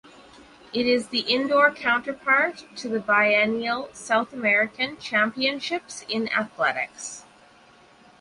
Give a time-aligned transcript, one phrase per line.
[0.73, 7.23] It is the indoor counterpart to the biennial South American Championships in Athletics.